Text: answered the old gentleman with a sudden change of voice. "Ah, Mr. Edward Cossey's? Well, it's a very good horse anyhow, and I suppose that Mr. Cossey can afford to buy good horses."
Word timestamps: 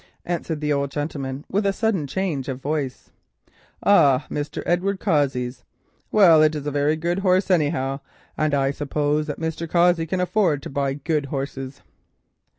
answered 0.25 0.61
the 0.61 0.73
old 0.73 0.89
gentleman 0.89 1.45
with 1.47 1.63
a 1.63 1.71
sudden 1.71 2.07
change 2.07 2.47
of 2.49 2.59
voice. 2.59 3.11
"Ah, 3.83 4.25
Mr. 4.31 4.63
Edward 4.65 4.99
Cossey's? 4.99 5.63
Well, 6.11 6.41
it's 6.41 6.55
a 6.55 6.71
very 6.71 6.95
good 6.95 7.19
horse 7.19 7.51
anyhow, 7.51 7.99
and 8.35 8.55
I 8.55 8.71
suppose 8.71 9.27
that 9.27 9.39
Mr. 9.39 9.69
Cossey 9.69 10.07
can 10.07 10.19
afford 10.19 10.63
to 10.63 10.71
buy 10.71 10.95
good 10.95 11.27
horses." 11.27 11.81